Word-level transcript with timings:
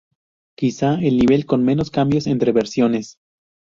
Quizá 0.57 0.95
el 0.99 1.15
nivel 1.17 1.45
con 1.45 1.63
menos 1.63 1.91
cambios 1.91 2.25
entre 2.25 2.51
versiones. 2.51 3.19